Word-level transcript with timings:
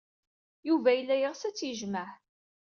Yuba 0.67 0.89
yella 0.93 1.15
yeɣs 1.17 1.41
ad 1.47 1.53
tt-yejmeɛ. 1.55 2.09